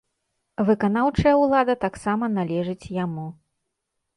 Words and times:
Выканаўчая 0.69 1.33
ўлада 1.43 1.75
таксама 1.85 2.31
належыць 2.39 2.91
яму. 3.05 3.27